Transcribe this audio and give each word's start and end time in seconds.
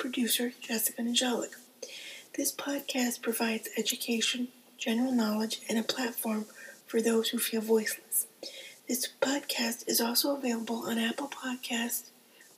producer, 0.00 0.52
Jessica 0.60 1.02
Niziolek. 1.02 1.54
This 2.34 2.52
podcast 2.52 3.22
provides 3.22 3.68
education, 3.76 4.48
general 4.78 5.12
knowledge, 5.12 5.60
and 5.68 5.78
a 5.78 5.82
platform 5.82 6.46
for 6.86 7.02
those 7.02 7.28
who 7.28 7.38
feel 7.38 7.60
voiceless. 7.60 8.26
This 8.88 9.06
podcast 9.20 9.86
is 9.86 10.00
also 10.00 10.34
available 10.34 10.84
on 10.86 10.96
Apple 10.98 11.28
Podcasts, 11.28 12.04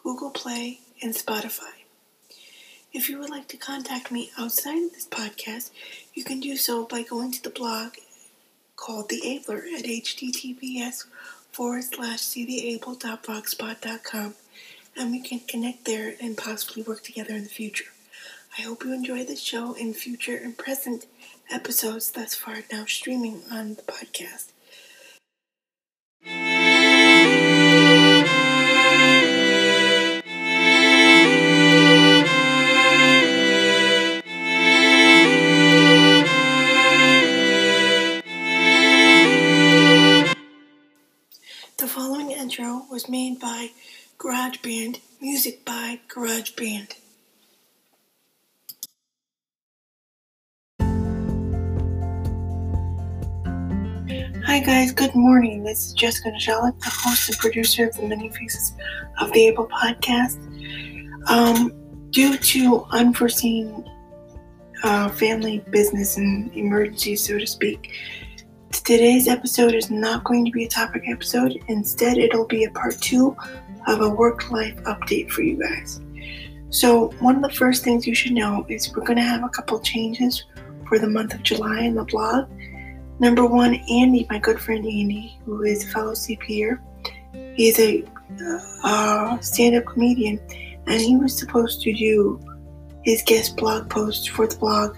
Google 0.03 0.31
Play, 0.31 0.79
and 1.03 1.13
Spotify. 1.15 1.83
If 2.93 3.11
you 3.11 3.19
would 3.19 3.31
like 3.31 3.49
to 3.49 3.57
contact 3.57 4.13
me 4.13 4.31
outside 4.39 4.85
of 4.85 4.93
this 4.93 5.09
podcast, 5.09 5.71
you 6.15 6.23
can 6.23 6.39
do 6.39 6.57
so 6.57 6.85
by 6.85 7.03
going 7.03 7.33
to 7.33 7.43
the 7.43 7.51
blog 7.51 7.95
called 8.77 9.09
The 9.09 9.27
Abled 9.27 9.65
at 9.77 9.85
https 9.85 11.07
forward 11.51 11.83
slash 11.85 12.21
seetheabled.blogspot.com 12.21 14.35
and 14.97 15.11
we 15.11 15.21
can 15.21 15.41
connect 15.41 15.85
there 15.85 16.15
and 16.21 16.37
possibly 16.37 16.83
work 16.83 17.03
together 17.03 17.35
in 17.35 17.45
the 17.45 17.49
future. 17.49 17.87
I 18.59 18.63
hope 18.63 18.85
you 18.85 18.93
enjoy 18.93 19.25
the 19.25 19.37
show 19.37 19.75
in 19.75 19.95
future 19.95 20.37
and 20.37 20.57
present 20.57 21.07
episodes 21.51 22.11
thus 22.11 22.35
far 22.35 22.59
now 22.71 22.85
streaming 22.87 23.43
on 23.51 23.75
the 23.75 23.83
podcast. 23.83 24.52
Music 45.45 45.65
by 45.65 45.99
GarageBand. 46.07 46.93
Hi 54.47 54.61
guys, 54.61 54.93
good 54.93 55.13
morning. 55.17 55.65
This 55.65 55.89
is 55.89 55.95
Jessica 55.95 56.29
Niziolek, 56.29 56.79
the 56.79 56.91
host 56.91 57.29
and 57.29 57.39
producer 57.39 57.89
of 57.89 57.97
the 57.97 58.07
Many 58.07 58.29
Faces 58.29 58.75
of 59.19 59.33
the 59.33 59.49
Abled 59.49 59.73
podcast. 59.73 60.39
Um, 61.29 61.73
due 62.11 62.37
to 62.39 62.87
unforeseen 62.93 63.85
uh, 64.85 65.09
family 65.09 65.59
business 65.71 66.19
and 66.19 66.55
emergencies, 66.55 67.27
so 67.27 67.37
to 67.37 67.49
speak, 67.49 67.91
today's 68.71 69.27
episode 69.27 69.75
is 69.75 69.91
not 69.91 70.23
going 70.23 70.45
to 70.45 70.53
be 70.53 70.67
a 70.67 70.69
topic 70.69 71.03
episode. 71.09 71.59
Instead, 71.67 72.19
it'll 72.19 72.47
be 72.47 72.63
a 72.63 72.71
part 72.71 73.01
two 73.01 73.37
of 73.87 74.01
a 74.01 74.09
work 74.09 74.51
life 74.51 74.77
update 74.85 75.31
for 75.31 75.43
you 75.43 75.57
guys. 75.57 76.01
So, 76.71 77.09
one 77.19 77.37
of 77.37 77.43
the 77.43 77.57
first 77.57 77.85
things 77.85 78.07
you 78.07 78.15
should 78.15 78.33
know 78.33 78.65
is 78.69 78.95
we're 78.95 79.05
going 79.05 79.19
to 79.19 79.23
have 79.23 79.45
a 79.45 79.49
couple 79.49 79.79
changes 79.81 80.45
for 80.89 80.99
the 80.99 81.09
month 81.09 81.35
of 81.35 81.43
July 81.43 81.81
in 81.81 81.95
the 81.95 82.05
blog. 82.05 82.49
Number 83.19 83.47
one, 83.47 83.75
Andy, 83.91 84.27
my 84.31 84.39
good 84.39 84.59
friend 84.59 84.85
Andy, 84.85 85.39
who 85.45 85.63
is 85.63 85.85
a 85.85 85.89
fellow 85.89 86.13
CPR, 86.13 86.81
he's 87.55 87.79
a 87.79 88.05
uh, 88.85 89.39
stand 89.41 89.77
up 89.77 89.85
comedian, 89.85 90.41
and 90.87 91.01
he 91.01 91.17
was 91.17 91.37
supposed 91.37 91.83
to 91.83 91.93
do 91.93 92.41
his 93.05 93.23
guest 93.27 93.57
blog 93.57 93.91
post 93.91 94.31
for 94.31 94.47
the 94.47 94.57
blog 94.57 94.97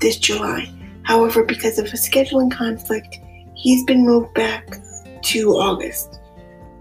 this 0.00 0.18
July. 0.18 0.70
However, 1.04 1.44
because 1.44 1.78
of 1.78 1.86
a 1.86 1.96
scheduling 1.96 2.50
conflict, 2.50 3.18
he's 3.54 3.84
been 3.84 4.04
moved 4.04 4.34
back 4.34 4.78
to 5.22 5.52
August. 5.52 6.20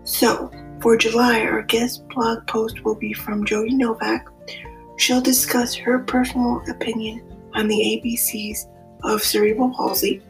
So, 0.04 0.52
for 0.84 0.98
July, 0.98 1.40
our 1.40 1.62
guest 1.62 2.06
blog 2.10 2.46
post 2.46 2.84
will 2.84 2.94
be 2.94 3.14
from 3.14 3.46
Jody 3.46 3.74
Novak. 3.74 4.28
She'll 4.98 5.22
discuss 5.22 5.74
her 5.76 6.00
personal 6.00 6.62
opinion 6.70 7.24
on 7.54 7.70
the 7.70 7.78
ABCs 8.04 8.66
of 9.04 9.24
cerebral 9.24 9.74
palsy. 9.74 10.22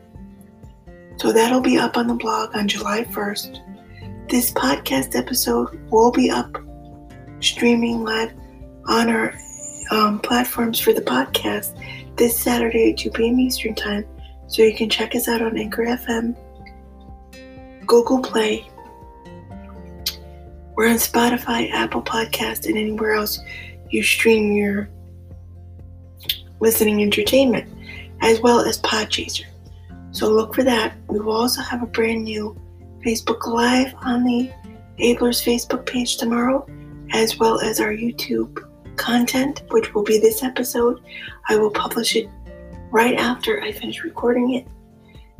So 1.17 1.31
that'll 1.33 1.59
be 1.59 1.79
up 1.79 1.97
on 1.97 2.05
the 2.05 2.13
blog 2.13 2.55
on 2.55 2.67
July 2.67 3.03
1st. 3.05 4.29
This 4.29 4.51
podcast 4.51 5.15
episode 5.15 5.89
will 5.89 6.11
be 6.11 6.29
up 6.29 6.55
streaming 7.39 8.03
live 8.03 8.33
on 8.85 9.09
our 9.09 9.33
um, 9.89 10.19
platforms 10.19 10.79
for 10.79 10.93
the 10.93 11.01
podcast 11.01 11.75
this 12.15 12.39
Saturday 12.39 12.91
at 12.91 12.99
2 12.99 13.09
p.m. 13.09 13.39
Eastern 13.39 13.73
Time. 13.73 14.05
So 14.45 14.61
you 14.61 14.75
can 14.75 14.87
check 14.87 15.15
us 15.15 15.27
out 15.27 15.41
on 15.41 15.57
Anchor 15.57 15.83
FM, 15.83 16.37
Google 17.87 18.21
Play. 18.21 18.67
We're 20.83 20.89
on 20.89 20.95
Spotify, 20.95 21.71
Apple 21.71 22.01
Podcast, 22.01 22.65
and 22.65 22.77
anywhere 22.77 23.13
else 23.13 23.39
you 23.89 24.03
stream 24.03 24.51
your 24.51 24.89
listening 26.59 27.01
entertainment, 27.01 27.73
as 28.19 28.41
well 28.41 28.59
as 28.59 28.81
Podchaser. 28.81 29.45
So 30.11 30.29
look 30.29 30.53
for 30.53 30.61
that. 30.63 30.97
We 31.07 31.21
will 31.21 31.37
also 31.37 31.61
have 31.61 31.83
a 31.83 31.85
brand 31.85 32.25
new 32.25 32.59
Facebook 33.01 33.47
Live 33.47 33.95
on 34.01 34.25
the 34.25 34.51
Abled's 34.99 35.41
Facebook 35.41 35.85
page 35.85 36.17
tomorrow, 36.17 36.67
as 37.13 37.39
well 37.39 37.61
as 37.61 37.79
our 37.79 37.93
YouTube 37.93 38.59
content, 38.97 39.61
which 39.69 39.93
will 39.93 40.03
be 40.03 40.19
this 40.19 40.43
episode. 40.43 40.99
I 41.47 41.55
will 41.55 41.71
publish 41.71 42.17
it 42.17 42.29
right 42.91 43.15
after 43.15 43.61
I 43.61 43.71
finish 43.71 44.03
recording 44.03 44.55
it. 44.55 44.67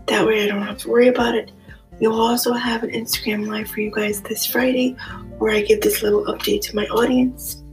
That 0.08 0.26
way 0.26 0.42
I 0.42 0.48
don't 0.48 0.64
have 0.64 0.78
to 0.78 0.90
worry 0.90 1.09
about 1.09 1.36
it. 1.36 1.52
We 2.00 2.08
will 2.08 2.22
also 2.22 2.54
have 2.54 2.84
an 2.84 2.90
Instagram 2.90 3.48
live 3.48 3.70
for 3.70 3.81
you 3.81 3.92
guys 3.92 4.22
this 4.22 4.46
Friday 4.46 4.96
where 5.38 5.54
I 5.54 5.62
give 5.62 5.81
this 5.81 6.02
little 6.02 6.26
update 6.26 6.62
to 6.64 6.76
my 6.76 6.86
audience. 6.88 7.64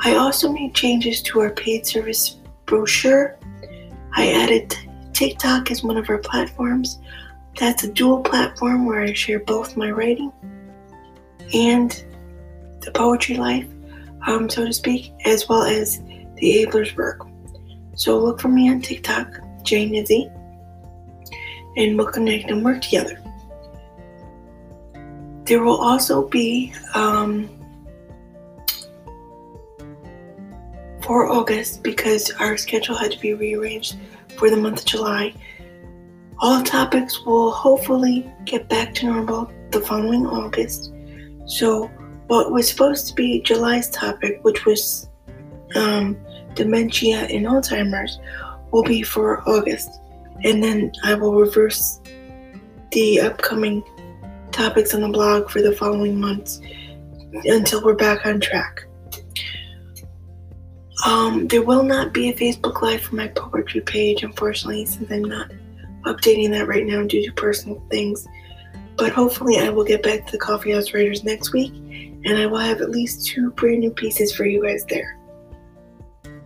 I 0.00 0.16
also 0.16 0.52
made 0.52 0.74
changes 0.74 1.22
to 1.22 1.40
our 1.40 1.50
paid 1.50 1.86
service 1.86 2.36
brochure. 2.66 3.38
I 4.14 4.32
added 4.32 4.76
TikTok 5.12 5.70
as 5.70 5.82
one 5.82 5.96
of 5.96 6.08
our 6.10 6.18
platforms. 6.18 6.98
That's 7.58 7.84
a 7.84 7.92
dual 7.92 8.20
platform 8.20 8.86
where 8.86 9.00
I 9.00 9.12
share 9.12 9.40
both 9.40 9.76
my 9.76 9.90
writing 9.90 10.32
and 11.52 12.04
the 12.80 12.90
poetry 12.92 13.36
life, 13.36 13.66
um, 14.26 14.48
so 14.48 14.64
to 14.64 14.72
speak, 14.72 15.12
as 15.24 15.48
well 15.48 15.62
as 15.62 16.00
the 16.36 16.64
Abled's 16.64 16.96
work. 16.96 17.26
So 17.94 18.18
look 18.18 18.40
for 18.40 18.48
me 18.48 18.70
on 18.70 18.80
TikTok, 18.80 19.28
Jane 19.62 19.94
Izzy, 19.94 20.30
and 21.76 21.96
we'll 21.96 22.06
connect 22.06 22.50
and 22.50 22.64
work 22.64 22.82
together. 22.82 23.18
There 25.44 25.62
will 25.62 25.76
also 25.76 26.28
be 26.28 26.72
um, 26.94 27.48
for 31.02 31.28
August 31.28 31.82
because 31.82 32.30
our 32.38 32.56
schedule 32.56 32.94
had 32.94 33.12
to 33.12 33.18
be 33.18 33.34
rearranged 33.34 33.96
for 34.36 34.50
the 34.50 34.56
month 34.56 34.80
of 34.80 34.86
July. 34.86 35.34
All 36.38 36.62
topics 36.62 37.24
will 37.24 37.50
hopefully 37.50 38.30
get 38.44 38.68
back 38.68 38.94
to 38.94 39.06
normal 39.06 39.50
the 39.70 39.80
following 39.80 40.26
August. 40.26 40.92
So, 41.46 41.86
what 42.28 42.52
was 42.52 42.68
supposed 42.68 43.08
to 43.08 43.14
be 43.14 43.42
July's 43.42 43.90
topic, 43.90 44.40
which 44.42 44.64
was 44.64 45.08
um, 45.74 46.16
dementia 46.54 47.18
and 47.18 47.46
Alzheimer's, 47.46 48.18
will 48.70 48.82
be 48.82 49.02
for 49.02 49.46
August. 49.48 50.01
And 50.44 50.62
then 50.62 50.92
I 51.04 51.14
will 51.14 51.34
reverse 51.34 52.00
the 52.90 53.20
upcoming 53.20 53.82
topics 54.50 54.94
on 54.94 55.00
the 55.00 55.08
blog 55.08 55.50
for 55.50 55.62
the 55.62 55.72
following 55.72 56.20
months 56.20 56.60
until 57.44 57.82
we're 57.84 57.94
back 57.94 58.26
on 58.26 58.40
track. 58.40 58.84
Um, 61.04 61.48
there 61.48 61.62
will 61.62 61.82
not 61.82 62.12
be 62.12 62.28
a 62.28 62.34
Facebook 62.34 62.80
Live 62.82 63.00
for 63.02 63.16
my 63.16 63.28
poetry 63.28 63.80
page, 63.80 64.22
unfortunately, 64.22 64.84
since 64.86 65.10
I'm 65.10 65.24
not 65.24 65.50
updating 66.02 66.50
that 66.50 66.68
right 66.68 66.86
now 66.86 67.02
due 67.04 67.24
to 67.24 67.32
personal 67.32 67.82
things. 67.90 68.26
But 68.96 69.12
hopefully, 69.12 69.58
I 69.58 69.68
will 69.70 69.84
get 69.84 70.02
back 70.02 70.26
to 70.26 70.32
the 70.32 70.38
Coffee 70.38 70.72
House 70.72 70.92
Writers 70.92 71.24
next 71.24 71.52
week, 71.52 71.72
and 71.74 72.38
I 72.38 72.46
will 72.46 72.58
have 72.58 72.80
at 72.80 72.90
least 72.90 73.26
two 73.26 73.50
brand 73.52 73.80
new 73.80 73.90
pieces 73.90 74.32
for 74.32 74.44
you 74.44 74.62
guys 74.62 74.84
there. 74.84 75.18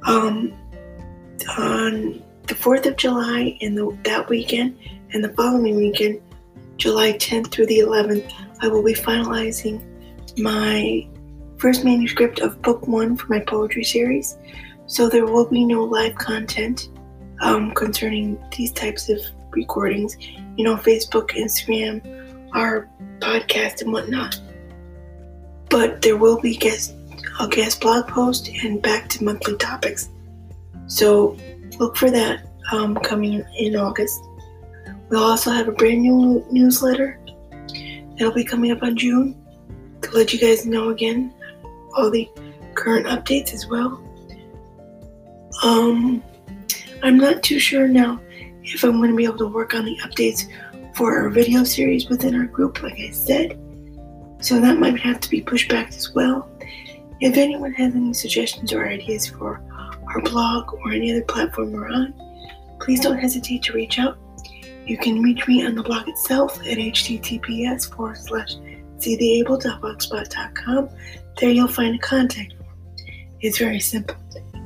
Um, 0.05 0.57
on 1.59 2.23
the 2.47 2.55
4th 2.55 2.87
of 2.87 2.97
July 2.97 3.57
and 3.61 3.77
the, 3.77 3.97
that 4.05 4.29
weekend, 4.29 4.79
and 5.13 5.23
the 5.23 5.31
following 5.31 5.77
weekend, 5.77 6.21
July 6.77 7.13
10th 7.13 7.51
through 7.51 7.67
the 7.67 7.79
11th, 7.79 8.31
I 8.61 8.69
will 8.69 8.83
be 8.83 8.95
finalizing 8.95 9.83
my 10.39 11.07
first 11.59 11.85
manuscript 11.85 12.41
of 12.41 12.61
book 12.63 12.87
one 12.87 13.17
for 13.17 13.33
my 13.33 13.41
poetry 13.41 13.85
series. 13.85 14.37
So 14.87 15.09
there 15.09 15.27
will 15.27 15.49
be 15.49 15.65
no 15.65 15.85
live 15.85 16.15
content 16.17 16.91
um, 17.41 17.73
concerning 17.73 18.39
these 18.57 18.73
types 18.73 19.09
of 19.09 19.19
recordings. 19.51 20.17
You 20.57 20.65
know, 20.65 20.77
Facebook, 20.77 21.31
Instagram, 21.31 22.49
our 22.55 22.89
podcast, 23.19 23.83
and 23.83 23.93
whatnot. 23.93 24.41
But 25.69 26.03
there 26.03 26.17
will 26.17 26.41
be 26.41 26.57
guest 26.57 26.95
a 27.41 27.49
guest 27.49 27.81
blog 27.81 28.07
post 28.09 28.49
and 28.63 28.81
back 28.81 29.09
to 29.11 29.25
monthly 29.25 29.57
topics. 29.57 30.09
So 30.87 31.37
look 31.79 31.97
for 31.97 32.11
that 32.11 32.47
um, 32.73 32.95
coming 32.97 33.45
in 33.57 33.77
August. 33.77 34.21
We'll 35.09 35.23
also 35.23 35.51
have 35.51 35.69
a 35.69 35.73
brand 35.73 36.03
new 36.03 36.45
newsletter 36.51 37.21
that'll 38.19 38.35
be 38.35 38.45
coming 38.45 38.73
up 38.73 38.83
on 38.83 38.97
June 38.97 39.41
to 40.03 40.11
let 40.11 40.33
you 40.33 40.39
guys 40.39 40.67
know 40.67 40.89
again 40.91 41.33
all 41.97 42.11
the 42.11 42.29
current 42.75 43.07
updates 43.07 43.53
as 43.53 43.67
well. 43.67 44.03
Um, 45.63 46.23
I'm 47.03 47.17
not 47.17 47.43
too 47.43 47.59
sure 47.59 47.89
now 47.89 48.21
if 48.63 48.83
I'm 48.83 48.99
going 48.99 49.11
to 49.11 49.17
be 49.17 49.25
able 49.25 49.39
to 49.39 49.47
work 49.47 49.75
on 49.75 49.85
the 49.85 49.97
updates 49.99 50.47
for 50.95 51.17
our 51.17 51.31
video 51.31 51.63
series 51.63 52.09
within 52.09 52.35
our 52.35 52.47
group, 52.47 52.83
like 52.83 52.99
I 52.99 53.11
said. 53.11 53.59
So 54.41 54.61
that 54.61 54.79
might 54.79 54.99
have 55.01 55.21
to 55.21 55.31
be 55.31 55.41
pushed 55.41 55.71
back 55.71 55.89
as 55.89 56.15
well. 56.15 56.51
If 57.21 57.37
anyone 57.37 57.73
has 57.75 57.95
any 57.95 58.13
suggestions 58.13 58.73
or 58.73 58.87
ideas 58.87 59.27
for 59.27 59.63
our 60.17 60.23
blog 60.23 60.73
or 60.73 60.93
any 60.93 61.13
other 61.13 61.25
platform 61.25 61.73
we're 61.73 61.89
on, 61.89 62.15
please 62.81 63.01
don't 63.01 63.19
hesitate 63.19 63.63
to 63.65 63.73
reach 63.73 63.99
out. 63.99 64.17
You 64.87 64.97
can 64.97 65.21
reach 65.21 65.47
me 65.47 65.67
on 65.67 65.75
the 65.75 65.83
blog 65.83 66.09
itself 66.09 66.59
at 66.61 66.79
https 66.79 67.93
forward 67.95 68.17
slash 68.17 68.55
seetheabled.blogspot.com. 68.99 70.89
There 71.39 71.51
you'll 71.51 71.69
find 71.69 71.97
a 71.97 71.99
contact 71.99 72.55
form. 72.55 72.75
It's 73.41 73.59
very 73.59 73.81
simple. 73.81 74.17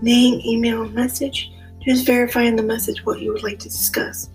Name, 0.03 0.41
email, 0.45 0.89
message. 0.89 1.51
Just 1.81 2.07
verify 2.07 2.43
in 2.43 2.55
the 2.57 2.63
message 2.63 3.05
what 3.05 3.21
you 3.21 3.33
would 3.33 3.43
like 3.43 3.59
to 3.61 3.69
discuss. 3.69 4.31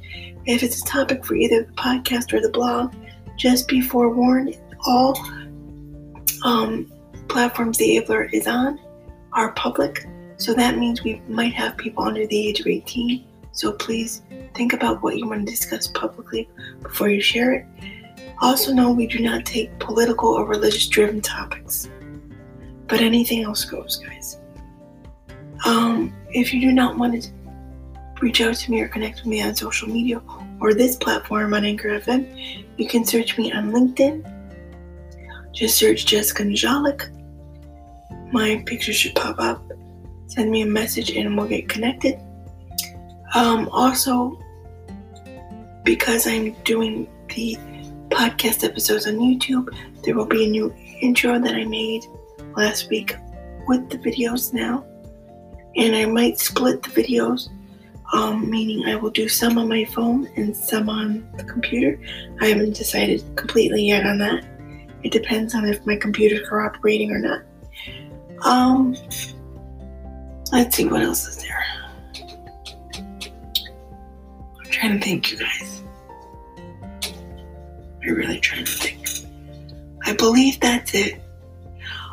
If 0.46 0.64
it's 0.64 0.82
a 0.82 0.86
topic 0.86 1.24
for 1.24 1.36
either 1.36 1.64
the 1.64 1.72
podcast 1.74 2.34
or 2.34 2.42
the 2.42 2.50
blog, 2.50 2.94
just 3.38 3.68
be 3.68 3.80
forewarned 3.82 4.58
all 4.86 5.18
um, 6.44 6.92
platforms 7.30 7.78
the 7.78 7.98
Abled 7.98 8.34
is 8.34 8.48
on 8.48 8.80
are 9.34 9.52
public, 9.54 10.06
so 10.38 10.54
that 10.54 10.78
means 10.78 11.04
we 11.04 11.22
might 11.28 11.54
have 11.54 11.78
people 11.78 12.04
under 12.04 12.26
the 12.28 12.48
age 12.48 12.60
of 12.60 12.68
18. 12.68 13.26
So 13.52 13.72
please 13.72 14.22
think 14.54 14.74
about 14.74 15.02
what 15.02 15.18
you 15.18 15.28
want 15.28 15.46
to 15.46 15.52
discuss 15.52 15.88
publicly 15.88 16.50
before 16.82 17.10
you 17.10 17.22
share 17.22 17.54
it. 17.54 17.66
Also, 18.42 18.74
know 18.74 18.92
we 18.92 19.08
do 19.08 19.20
not 19.20 19.46
take 19.46 19.78
political 19.80 20.30
or 20.30 20.46
religious 20.46 20.88
driven 20.88 21.22
topics, 21.22 21.90
but 22.88 23.00
anything 23.00 23.44
else 23.44 23.64
goes, 23.64 23.98
guys. 23.98 24.40
Um, 25.66 26.14
if 26.30 26.54
you 26.54 26.60
do 26.60 26.74
not 26.74 26.98
want 26.98 27.24
to 27.24 27.30
reach 28.22 28.42
out 28.42 28.56
to 28.56 28.72
me 28.72 28.82
or 28.82 28.90
connect 28.90 29.20
with 29.20 29.28
me 29.28 29.42
on 29.42 29.56
social 29.56 29.88
media 29.88 30.22
or 30.60 30.74
this 30.74 30.98
platform 30.98 31.54
on 31.54 31.64
Anchor 31.64 32.00
FM, 32.00 32.66
you 32.78 32.88
can 32.88 33.06
search 33.06 33.38
me 33.38 33.54
on 33.54 33.72
LinkedIn. 33.72 34.32
Just 35.54 35.78
search 35.78 36.06
Jessica 36.06 36.44
Niziolek. 36.44 37.12
My 38.34 38.62
picture 38.66 38.92
should 38.92 39.16
pop 39.16 39.40
up. 39.40 39.64
Send 40.28 40.52
me 40.52 40.62
a 40.62 40.66
message 40.66 41.12
and 41.12 41.38
we'll 41.38 41.48
get 41.48 41.70
connected. 41.70 42.20
Um, 43.34 43.70
also, 43.70 44.40
because 45.84 46.28
I'm 46.28 46.54
doing 46.64 47.08
the 47.30 47.58
podcast 48.10 48.64
episodes 48.64 49.08
on 49.08 49.16
YouTube, 49.16 49.70
there 50.04 50.16
will 50.16 50.26
be 50.26 50.46
a 50.46 50.50
new 50.50 50.74
intro 51.02 51.40
that 51.40 51.56
I 51.56 51.66
made 51.66 52.06
last 52.56 52.90
week 52.90 53.16
with 53.68 53.90
the 53.90 53.98
videos 53.98 54.54
now. 54.54 54.86
And 55.76 55.96
I 55.96 56.06
might 56.06 56.40
split 56.40 56.82
the 56.82 56.90
videos 56.90 57.50
um, 58.14 58.50
meaning 58.50 58.86
I 58.86 58.96
will 58.96 59.10
do 59.10 59.28
some 59.28 59.58
on 59.58 59.68
my 59.68 59.86
phone 59.86 60.30
and 60.36 60.56
some 60.56 60.90
on 60.90 61.28
the 61.38 61.44
computer. 61.44 62.00
I 62.42 62.48
haven't 62.48 62.76
decided 62.76 63.24
completely 63.36 63.84
yet 63.84 64.06
on 64.06 64.20
that. 64.20 64.46
It 65.04 65.12
depends 65.12 65.56
on 65.56 65.68
if 65.68 65.86
my 65.86 65.96
computer's 65.96 66.48
cooperating 66.48 67.12
or 67.12 67.20
not. 67.20 67.42
Um, 68.44 68.96
let's 70.56 70.78
see 70.78 70.86
what 70.86 71.02
else 71.02 71.28
is 71.28 71.44
there. 71.44 71.66
I'm 74.58 74.72
trying 74.72 74.98
to 74.98 75.06
think, 75.06 75.30
you 75.30 75.38
guys. 75.38 75.84
I'm 78.02 78.14
really 78.14 78.40
trying 78.40 78.64
to 78.64 78.72
think. 78.72 79.06
I 80.06 80.14
believe 80.14 80.62
that's 80.62 80.94
it. 80.94 81.22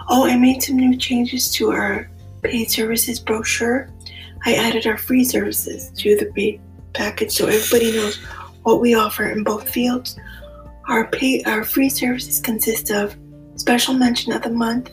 Oh, 0.08 0.26
I 0.26 0.36
made 0.36 0.60
some 0.60 0.76
new 0.76 0.96
changes 0.96 1.52
to 1.52 1.70
our 1.70 2.10
paid 2.42 2.68
services 2.68 3.20
brochure. 3.20 3.88
I 4.44 4.54
added 4.54 4.88
our 4.88 4.98
free 4.98 5.22
services 5.22 5.90
to 5.98 6.16
the 6.16 6.26
paid 6.32 6.60
package 6.94 7.30
so 7.30 7.46
everybody 7.46 7.92
knows 7.92 8.16
what 8.64 8.80
we 8.80 8.94
offer 8.94 9.30
in 9.30 9.44
both 9.44 9.70
fields. 9.70 10.18
Our 10.88 11.06
pay, 11.06 11.44
our 11.44 11.62
free 11.62 11.88
services 11.88 12.40
consist 12.40 12.90
of 12.90 13.16
special 13.54 13.94
mention 13.94 14.32
of 14.32 14.42
the 14.42 14.50
month, 14.50 14.90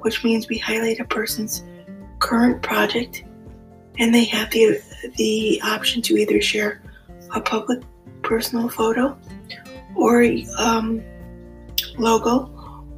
which 0.00 0.22
means 0.22 0.48
we 0.48 0.58
highlight 0.58 1.00
a 1.00 1.04
person's 1.04 1.64
current 2.20 2.62
project, 2.62 3.24
and 3.98 4.14
they 4.14 4.24
have 4.24 4.50
the 4.50 4.80
the 5.16 5.60
option 5.64 6.02
to 6.02 6.16
either 6.16 6.40
share 6.40 6.82
a 7.34 7.40
public 7.40 7.80
personal 8.22 8.68
photo 8.68 9.16
or 9.96 10.24
um, 10.58 11.02
logo 11.98 12.50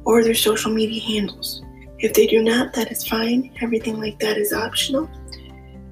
or 0.05 0.23
their 0.23 0.35
social 0.35 0.71
media 0.71 1.01
handles. 1.01 1.63
If 1.99 2.13
they 2.13 2.27
do 2.27 2.43
not, 2.43 2.73
that 2.73 2.91
is 2.91 3.07
fine. 3.07 3.51
Everything 3.61 3.99
like 3.99 4.19
that 4.19 4.37
is 4.37 4.53
optional. 4.53 5.09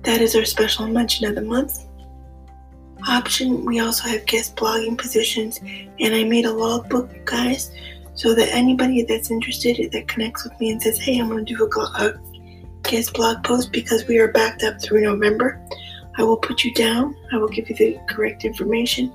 That 0.03 0.21
is 0.21 0.35
our 0.35 0.45
special 0.45 0.87
mention 0.87 1.27
of 1.27 1.35
the 1.35 1.41
month 1.41 1.85
option. 3.07 3.65
We 3.65 3.79
also 3.79 4.07
have 4.09 4.25
guest 4.25 4.55
blogging 4.55 4.97
positions, 4.97 5.59
and 5.59 6.15
I 6.15 6.23
made 6.23 6.45
a 6.45 6.51
logbook, 6.51 7.25
guys, 7.25 7.71
so 8.13 8.33
that 8.35 8.49
anybody 8.53 9.03
that's 9.03 9.31
interested 9.31 9.91
that 9.91 10.07
connects 10.07 10.43
with 10.43 10.59
me 10.59 10.71
and 10.71 10.81
says, 10.81 10.99
"Hey, 10.99 11.19
I'm 11.19 11.29
going 11.29 11.45
to 11.45 11.55
do 11.55 11.63
a, 11.63 11.79
a 11.79 12.19
guest 12.91 13.13
blog 13.13 13.43
post 13.43 13.71
because 13.71 14.05
we 14.07 14.19
are 14.19 14.31
backed 14.31 14.63
up 14.63 14.81
through 14.81 15.01
November," 15.01 15.59
I 16.17 16.23
will 16.23 16.37
put 16.37 16.63
you 16.63 16.73
down. 16.73 17.15
I 17.31 17.37
will 17.37 17.47
give 17.47 17.69
you 17.69 17.75
the 17.75 17.97
correct 18.07 18.43
information 18.45 19.11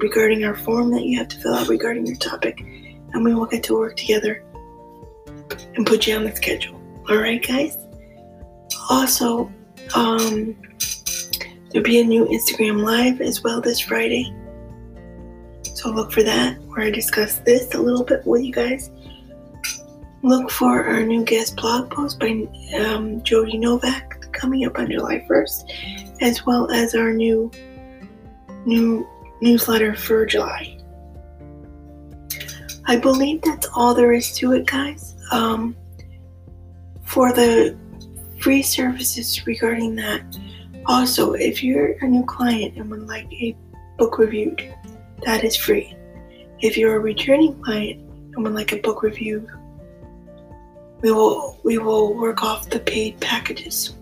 regarding 0.00 0.44
our 0.44 0.56
form 0.56 0.90
that 0.92 1.04
you 1.04 1.18
have 1.18 1.28
to 1.28 1.38
fill 1.38 1.54
out 1.54 1.68
regarding 1.68 2.06
your 2.06 2.16
topic, 2.16 2.60
and 3.12 3.24
we 3.24 3.34
will 3.34 3.46
get 3.46 3.62
to 3.64 3.74
work 3.74 3.96
together 3.96 4.42
and 5.74 5.86
put 5.86 6.06
you 6.06 6.16
on 6.16 6.24
the 6.24 6.34
schedule. 6.34 6.80
All 7.08 7.18
right, 7.18 7.46
guys. 7.46 7.76
Also, 8.88 9.50
um, 9.94 10.56
there'll 11.70 11.84
be 11.84 12.00
a 12.00 12.04
new 12.04 12.24
Instagram 12.26 12.82
Live 12.82 13.20
as 13.20 13.42
well 13.44 13.60
this 13.60 13.80
Friday. 13.80 14.34
So 15.74 15.90
look 15.90 16.10
for 16.12 16.22
that, 16.22 16.58
where 16.68 16.86
I 16.86 16.90
discuss 16.90 17.38
this 17.40 17.74
a 17.74 17.78
little 17.78 18.04
bit 18.04 18.26
with 18.26 18.42
you 18.42 18.52
guys. 18.52 18.90
Look 20.22 20.50
for 20.50 20.84
our 20.84 21.02
new 21.02 21.24
guest 21.24 21.56
blog 21.56 21.90
post 21.90 22.20
by 22.20 22.46
um, 22.78 23.22
Jody 23.22 23.56
Novak 23.56 24.32
coming 24.32 24.66
up 24.66 24.78
on 24.78 24.90
July 24.90 25.24
1st, 25.28 26.18
as 26.20 26.44
well 26.44 26.70
as 26.70 26.94
our 26.94 27.12
new 27.12 27.50
new 28.66 29.08
newsletter 29.40 29.94
for 29.94 30.26
July. 30.26 30.76
I 32.86 32.96
believe 32.96 33.40
that's 33.42 33.68
all 33.74 33.94
there 33.94 34.12
is 34.12 34.34
to 34.36 34.52
it, 34.52 34.66
guys. 34.66 35.16
Um, 35.32 35.74
for 37.10 37.32
the 37.32 37.76
free 38.38 38.62
services 38.62 39.46
regarding 39.46 39.96
that. 39.96 40.22
Also, 40.86 41.32
if 41.32 41.62
you're 41.62 41.96
a 42.00 42.06
new 42.06 42.24
client 42.24 42.76
and 42.76 42.90
would 42.90 43.06
like 43.06 43.30
a 43.32 43.56
book 43.98 44.18
reviewed, 44.18 44.72
that 45.24 45.44
is 45.44 45.56
free. 45.56 45.96
If 46.60 46.76
you're 46.76 46.96
a 46.96 47.00
returning 47.00 47.60
client 47.62 48.00
and 48.34 48.44
would 48.44 48.54
like 48.54 48.72
a 48.72 48.76
book 48.76 49.02
reviewed, 49.02 49.46
we 51.02 51.12
will 51.12 51.58
we 51.62 51.78
will 51.78 52.14
work 52.14 52.42
off 52.42 52.68
the 52.68 52.80
paid 52.80 53.20
packages. 53.20 53.96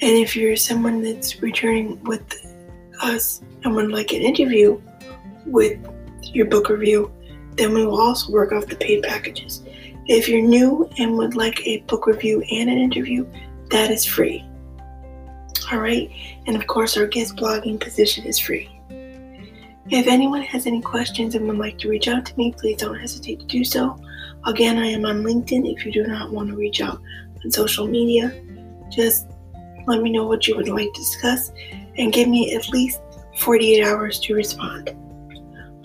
And 0.00 0.16
if 0.16 0.34
you're 0.34 0.56
someone 0.56 1.02
that's 1.02 1.42
returning 1.42 2.02
with 2.04 2.24
us 3.02 3.42
and 3.62 3.74
would 3.74 3.90
like 3.90 4.12
an 4.12 4.22
interview 4.22 4.80
with 5.46 5.78
your 6.22 6.46
book 6.46 6.68
review, 6.68 7.12
then 7.56 7.72
we 7.74 7.86
will 7.86 8.00
also 8.00 8.32
work 8.32 8.52
off 8.52 8.66
the 8.66 8.76
paid 8.76 9.02
packages. 9.02 9.62
If 10.06 10.28
you're 10.28 10.42
new 10.42 10.88
and 10.98 11.16
would 11.16 11.36
like 11.36 11.64
a 11.66 11.78
book 11.82 12.06
review 12.06 12.42
and 12.50 12.68
an 12.68 12.78
interview, 12.78 13.26
that 13.70 13.90
is 13.90 14.04
free. 14.04 14.44
All 15.70 15.78
right, 15.78 16.10
and 16.46 16.56
of 16.56 16.66
course, 16.66 16.96
our 16.96 17.06
guest 17.06 17.36
blogging 17.36 17.78
position 17.78 18.24
is 18.24 18.38
free. 18.38 18.68
If 19.92 20.06
anyone 20.06 20.40
has 20.40 20.66
any 20.66 20.80
questions 20.80 21.34
and 21.34 21.46
would 21.46 21.58
like 21.58 21.76
to 21.80 21.88
reach 21.90 22.08
out 22.08 22.24
to 22.24 22.36
me, 22.38 22.54
please 22.56 22.78
don't 22.78 22.98
hesitate 22.98 23.40
to 23.40 23.44
do 23.44 23.62
so. 23.62 24.02
Again, 24.46 24.78
I 24.78 24.86
am 24.86 25.04
on 25.04 25.22
LinkedIn. 25.22 25.70
If 25.70 25.84
you 25.84 25.92
do 25.92 26.04
not 26.04 26.32
want 26.32 26.48
to 26.48 26.56
reach 26.56 26.80
out 26.80 26.98
on 27.44 27.50
social 27.50 27.86
media, 27.86 28.34
just 28.90 29.26
let 29.86 30.00
me 30.00 30.10
know 30.10 30.26
what 30.26 30.48
you 30.48 30.56
would 30.56 30.70
like 30.70 30.90
to 30.94 30.98
discuss 30.98 31.52
and 31.98 32.10
give 32.10 32.26
me 32.26 32.54
at 32.54 32.70
least 32.70 33.02
48 33.40 33.84
hours 33.84 34.18
to 34.20 34.34
respond. 34.34 34.96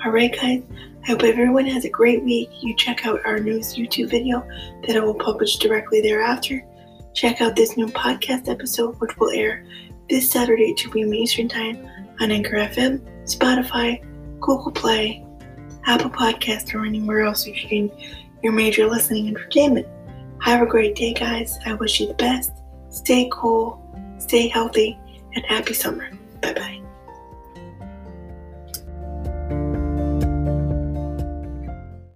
All 0.06 0.12
right, 0.12 0.34
guys, 0.34 0.64
I 1.04 1.08
hope 1.08 1.24
everyone 1.24 1.66
has 1.66 1.84
a 1.84 1.90
great 1.90 2.24
week. 2.24 2.50
You 2.62 2.78
check 2.78 3.06
out 3.06 3.20
our 3.26 3.42
newest 3.42 3.76
YouTube 3.76 4.10
video 4.10 4.48
that 4.88 4.96
I 4.96 5.02
will 5.02 5.16
publish 5.16 5.58
directly 5.58 6.00
thereafter. 6.00 6.66
Check 7.14 7.42
out 7.42 7.58
this 7.58 7.76
new 7.76 7.88
podcast 7.88 8.48
episode, 8.48 8.96
which 9.02 9.18
will 9.18 9.32
air 9.32 9.66
this 10.10 10.32
Saturday 10.32 10.72
at 10.72 10.78
2 10.78 10.92
p.m. 10.92 11.14
Eastern 11.14 11.50
Time 11.50 11.86
on 12.22 12.32
Anchor 12.32 12.56
FM, 12.56 13.02
Spotify, 13.28 14.02
Google 14.40 14.72
Play, 14.72 15.26
Apple 15.86 16.10
Podcast, 16.10 16.74
or 16.74 16.86
anywhere 16.86 17.22
else 17.22 17.46
you 17.46 17.54
get 17.54 17.92
your 18.44 18.54
major 18.54 18.88
listening 18.88 19.28
entertainment. 19.28 19.88
Have 20.42 20.62
a 20.62 20.66
great 20.66 20.96
day, 20.96 21.14
guys. 21.14 21.58
I 21.66 21.74
wish 21.74 22.00
you 22.00 22.08
the 22.08 22.14
best. 22.14 22.52
Stay 22.90 23.30
cool, 23.32 23.82
stay 24.20 24.48
healthy, 24.48 24.98
and 25.36 25.46
happy 25.46 25.74
summer. 25.74 26.10
Bye 26.42 26.54
bye. 26.54 26.87